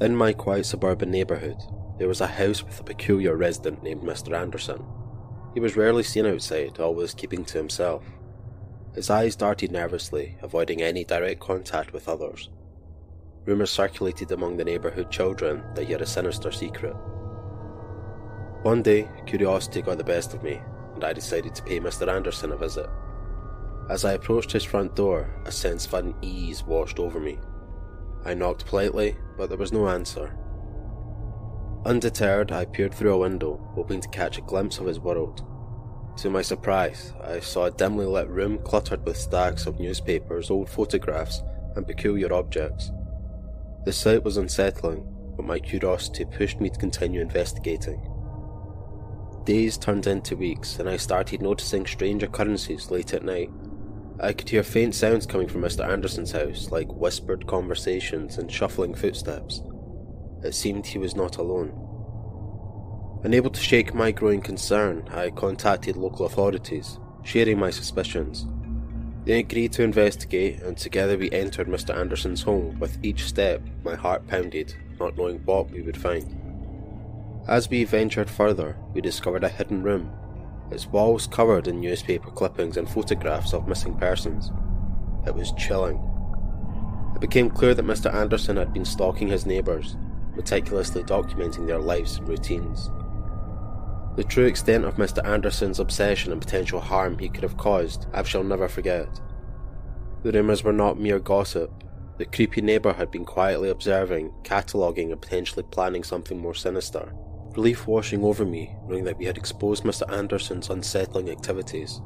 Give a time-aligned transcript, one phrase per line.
[0.00, 1.58] In my quiet suburban neighbourhood,
[1.98, 4.34] there was a house with a peculiar resident named Mr.
[4.34, 4.82] Anderson.
[5.52, 8.02] He was rarely seen outside, always keeping to himself.
[8.94, 12.48] His eyes darted nervously, avoiding any direct contact with others.
[13.44, 16.94] Rumours circulated among the neighbourhood children that he had a sinister secret.
[18.62, 20.62] One day, curiosity got the best of me,
[20.94, 22.08] and I decided to pay Mr.
[22.08, 22.88] Anderson a visit.
[23.90, 27.38] As I approached his front door, a sense of unease washed over me.
[28.24, 30.36] I knocked politely, but there was no answer.
[31.86, 35.44] Undeterred, I peered through a window, hoping to catch a glimpse of his world.
[36.18, 40.68] To my surprise, I saw a dimly lit room cluttered with stacks of newspapers, old
[40.68, 41.42] photographs,
[41.76, 42.90] and peculiar objects.
[43.86, 48.06] The sight was unsettling, but my curiosity pushed me to continue investigating.
[49.44, 53.50] Days turned into weeks, and I started noticing strange occurrences late at night.
[54.22, 55.88] I could hear faint sounds coming from Mr.
[55.88, 59.62] Anderson's house, like whispered conversations and shuffling footsteps.
[60.42, 61.72] It seemed he was not alone.
[63.24, 68.46] Unable to shake my growing concern, I contacted local authorities, sharing my suspicions.
[69.24, 71.94] They agreed to investigate, and together we entered Mr.
[71.94, 72.78] Anderson's home.
[72.78, 76.36] With each step, my heart pounded, not knowing what we would find.
[77.48, 80.12] As we ventured further, we discovered a hidden room,
[80.70, 84.50] its walls covered in newspaper clippings and photographs of missing persons.
[85.26, 86.00] It was chilling.
[87.14, 88.12] It became clear that Mr.
[88.12, 89.96] Anderson had been stalking his neighbours,
[90.36, 92.90] meticulously documenting their lives and routines.
[94.16, 95.24] The true extent of Mr.
[95.26, 99.20] Anderson's obsession and potential harm he could have caused, I shall never forget.
[100.22, 101.72] The rumours were not mere gossip.
[102.18, 107.14] The creepy neighbour had been quietly observing, cataloguing, and potentially planning something more sinister.
[107.56, 110.10] Relief washing over me, knowing that we had exposed Mr.
[110.12, 112.00] Anderson's unsettling activities.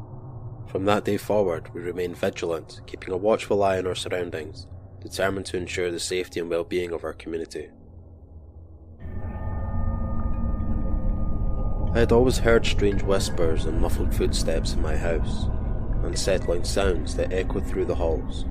[0.66, 4.66] From that day forward, we remained vigilant, keeping a watchful eye on our surroundings,
[5.00, 7.68] determined to ensure the safety and well being of our community.
[11.94, 15.46] I had always heard strange whispers and muffled footsteps in my house,
[16.02, 18.46] unsettling sounds that echoed through the halls,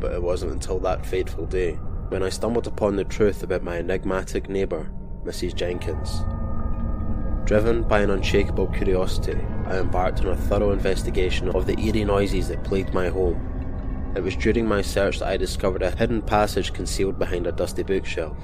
[0.00, 1.74] but it wasn't until that fateful day
[2.08, 4.90] when I stumbled upon the truth about my enigmatic neighbour,
[5.24, 5.54] Mrs.
[5.54, 6.22] Jenkins.
[7.48, 12.48] Driven by an unshakable curiosity, I embarked on a thorough investigation of the eerie noises
[12.48, 14.12] that plagued my home.
[14.14, 17.82] It was during my search that I discovered a hidden passage concealed behind a dusty
[17.82, 18.36] bookshelf.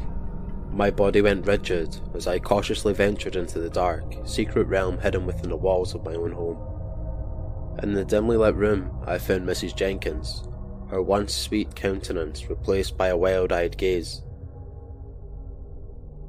[0.71, 5.51] My body went rigid as I cautiously ventured into the dark, secret realm hidden within
[5.51, 7.77] the walls of my own home.
[7.83, 9.77] In the dimly lit room, I found Mrs.
[9.77, 10.49] Jenkins,
[10.89, 14.23] her once sweet countenance replaced by a wild eyed gaze.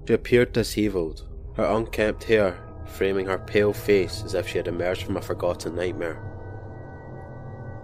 [0.05, 1.25] She appeared dishevelled,
[1.55, 5.75] her unkempt hair framing her pale face as if she had emerged from a forgotten
[5.75, 6.21] nightmare.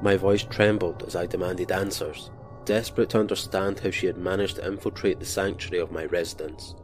[0.02, 2.32] My voice trembled as I demanded answers
[2.66, 6.76] desperate to understand how she had managed to infiltrate the sanctuary of my residence.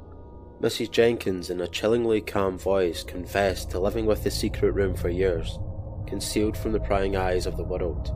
[0.62, 0.92] Mrs.
[0.92, 5.60] Jenkins, in a chillingly calm voice, confessed to living with the secret room for years,
[6.08, 8.12] concealed from the prying eyes of the world.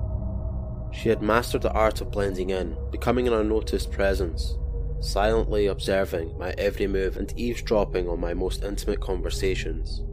[0.92, 4.58] She had mastered the art of blending in, becoming an unnoticed presence,
[5.02, 10.04] silently observing my every move and eavesdropping on my most intimate conversations.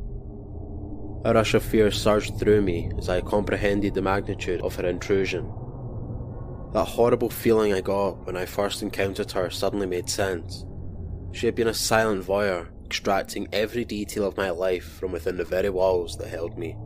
[1.25, 5.53] A rush of fear surged through me as I comprehended the magnitude of her intrusion
[6.73, 10.65] that horrible feeling I got when I first encountered her suddenly made sense.
[11.33, 15.45] She had been a silent voyeur, extracting every detail of my life from within the
[15.45, 16.77] very walls that held me.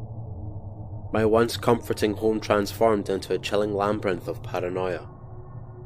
[1.13, 5.09] My once comforting home transformed into a chilling labyrinth of paranoia.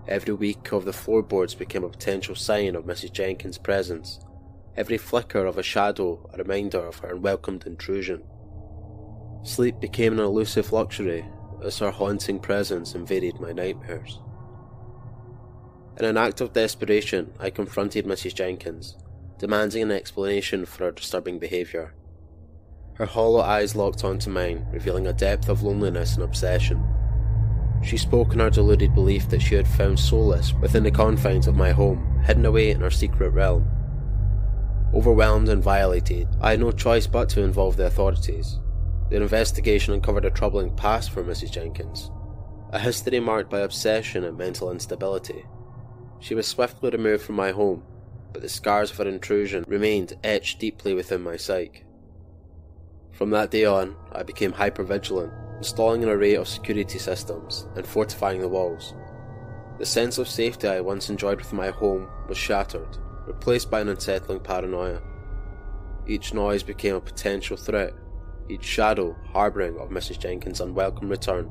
[0.08, 3.12] Every week of the floorboards became a potential sign of Mrs.
[3.12, 4.20] Jenkins' presence,
[4.76, 8.22] every flicker of a shadow a reminder of her unwelcomed intrusion.
[9.42, 11.24] Sleep became an elusive luxury
[11.64, 14.20] as her haunting presence invaded my nightmares.
[15.98, 18.34] In an act of desperation, I confronted Mrs.
[18.34, 18.96] Jenkins,
[19.38, 21.94] demanding an explanation for her disturbing behaviour.
[22.94, 26.82] Her hollow eyes locked onto mine, revealing a depth of loneliness and obsession.
[27.86, 31.54] She spoke in her deluded belief that she had found solace within the confines of
[31.54, 33.64] my home, hidden away in her secret realm.
[34.92, 38.58] Overwhelmed and violated, I had no choice but to involve the authorities.
[39.08, 41.52] The investigation uncovered a troubling past for Mrs.
[41.52, 42.10] Jenkins,
[42.72, 45.46] a history marked by obsession and mental instability.
[46.18, 47.84] She was swiftly removed from my home,
[48.32, 51.84] but the scars of her intrusion remained etched deeply within my psyche.
[53.12, 58.40] From that day on, I became hyper-vigilant, installing an array of security systems and fortifying
[58.40, 58.94] the walls.
[59.78, 63.88] The sense of safety I once enjoyed with my home was shattered, replaced by an
[63.88, 65.02] unsettling paranoia.
[66.06, 67.92] Each noise became a potential threat,
[68.48, 70.18] each shadow harbouring of Mrs.
[70.18, 71.50] Jenkins' unwelcome return.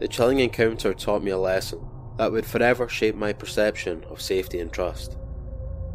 [0.00, 1.86] The chilling encounter taught me a lesson
[2.18, 5.16] that would forever shape my perception of safety and trust.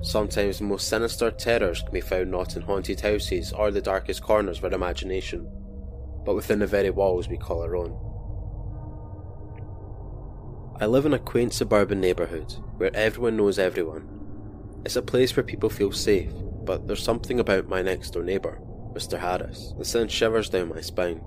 [0.02, 4.22] Sometimes the most sinister terrors can be found not in haunted houses or the darkest
[4.22, 5.48] corners of our imagination,
[6.28, 7.98] but within the very walls we call our own.
[10.78, 14.10] I live in a quaint suburban neighbourhood where everyone knows everyone.
[14.84, 16.30] It's a place where people feel safe,
[16.66, 18.60] but there's something about my next door neighbour,
[18.92, 19.18] Mr.
[19.18, 21.22] Harris, that sends shivers down my spine.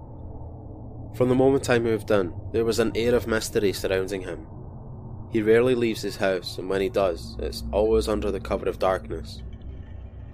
[1.15, 4.47] From the moment I moved in, there was an air of mystery surrounding him.
[5.31, 8.79] He rarely leaves his house, and when he does, it's always under the cover of
[8.79, 9.41] darkness.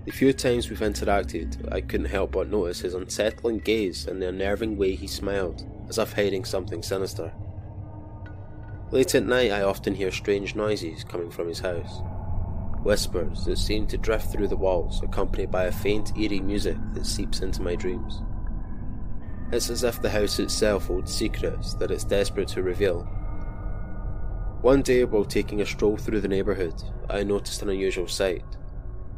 [0.06, 4.28] The few times we've interacted, I couldn't help but notice his unsettling gaze and the
[4.28, 7.32] unnerving way he smiled, as if hiding something sinister.
[8.92, 12.02] Late at night, I often hear strange noises coming from his house.
[12.84, 17.04] Whispers that seem to drift through the walls, accompanied by a faint, eerie music that
[17.04, 18.22] seeps into my dreams.
[19.50, 23.02] It's as if the house itself holds secrets that it's desperate to reveal.
[24.62, 26.80] One day, while taking a stroll through the neighbourhood,
[27.10, 28.55] I noticed an unusual sight.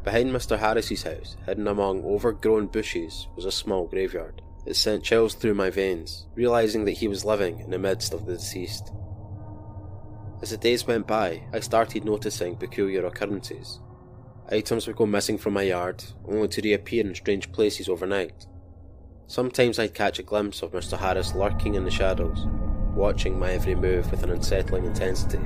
[0.09, 0.59] Behind Mr.
[0.59, 4.41] Harris's house, hidden among overgrown bushes, was a small graveyard.
[4.65, 8.25] It sent chills through my veins, realising that he was living in the midst of
[8.25, 8.91] the deceased.
[10.41, 13.81] As the days went by, I started noticing peculiar occurrences.
[14.51, 18.47] Items would go missing from my yard, only to reappear in strange places overnight.
[19.27, 20.97] Sometimes I'd catch a glimpse of Mr.
[20.97, 22.47] Harris lurking in the shadows,
[22.95, 25.45] watching my every move with an unsettling intensity.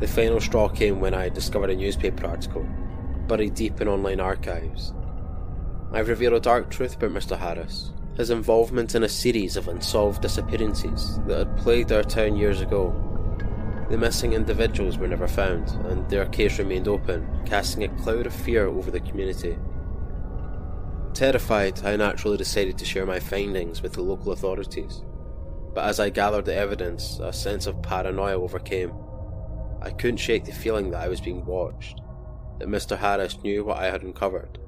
[0.00, 2.66] The final straw came when I discovered a newspaper article,
[3.26, 4.92] buried deep in online archives.
[5.92, 7.38] I've revealed a dark truth about Mr.
[7.38, 12.60] Harris, his involvement in a series of unsolved disappearances that had plagued our town years
[12.60, 12.92] ago
[13.90, 18.34] the missing individuals were never found, and their case remained open, casting a cloud of
[18.34, 19.58] fear over the community.
[21.12, 25.04] Terrified, I naturally decided to share my findings with the local authorities.
[25.74, 28.92] But as I gathered the evidence, a sense of paranoia overcame.
[29.82, 32.00] I couldn't shake the feeling that I was being watched,
[32.58, 32.98] that Mr.
[32.98, 34.58] Harris knew what I had uncovered.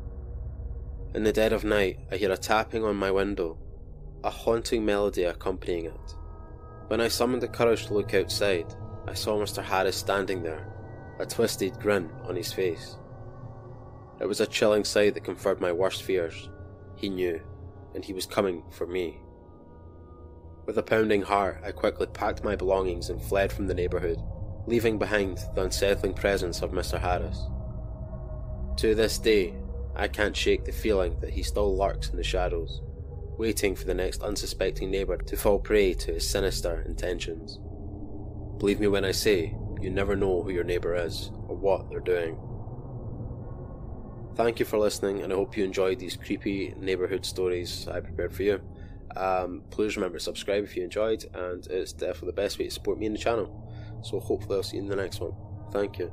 [1.15, 3.59] In the dead of night, I hear a tapping on my window,
[4.23, 6.15] a haunting melody accompanying it.
[6.89, 8.75] When I summoned the courage to look outside,
[9.09, 9.63] I saw Mr.
[9.63, 10.67] Harris standing there,
[11.19, 12.97] a twisted grin on his face.
[14.21, 16.49] It was a chilling sight that confirmed my worst fears.
[16.97, 17.41] He knew,
[17.95, 19.21] and he was coming for me.
[20.67, 24.21] With a pounding heart, I quickly packed my belongings and fled from the neighbourhood,
[24.67, 27.01] leaving behind the unsettling presence of Mr.
[27.01, 27.47] Harris.
[28.79, 29.55] To this day,
[29.95, 32.83] I can't shake the feeling that he still lurks in the shadows,
[33.39, 37.59] waiting for the next unsuspecting neighbour to fall prey to his sinister intentions.
[38.59, 42.01] Believe me when I say, you never know who your neighbour is or what they're
[42.01, 42.39] doing.
[44.35, 48.35] Thank you for listening, and I hope you enjoyed these creepy neighbourhood stories I prepared
[48.35, 48.61] for you.
[49.17, 52.71] Um, please remember to subscribe if you enjoyed, and it's definitely the best way to
[52.71, 54.03] support me in the channel.
[54.03, 55.33] So hopefully I'll see you in the next one.
[55.73, 56.13] Thank you.